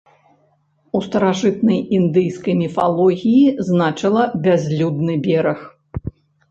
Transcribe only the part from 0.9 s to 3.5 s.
У старажытнай індыйскай міфалогіі